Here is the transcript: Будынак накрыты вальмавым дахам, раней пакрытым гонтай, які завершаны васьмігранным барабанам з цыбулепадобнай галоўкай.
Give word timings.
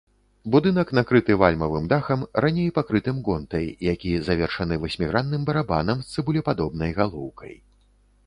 Будынак 0.53 0.91
накрыты 0.99 1.33
вальмавым 1.41 1.83
дахам, 1.91 2.23
раней 2.45 2.71
пакрытым 2.77 3.19
гонтай, 3.27 3.67
які 3.91 4.11
завершаны 4.29 4.75
васьмігранным 4.85 5.45
барабанам 5.49 5.97
з 6.07 6.15
цыбулепадобнай 6.15 6.91
галоўкай. 7.01 7.53